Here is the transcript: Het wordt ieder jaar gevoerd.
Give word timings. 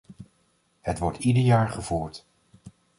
Het 0.81 0.99
wordt 0.99 1.17
ieder 1.19 1.43
jaar 1.43 1.69
gevoerd. 1.69 2.25